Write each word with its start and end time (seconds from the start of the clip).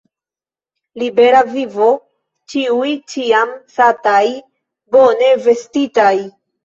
Libera 1.01 1.41
vivo, 1.49 1.89
ĉiuj 2.53 2.89
ĉiam 3.13 3.53
sataj, 3.75 4.25
bone 4.97 5.29
vestitaj! 5.47 6.11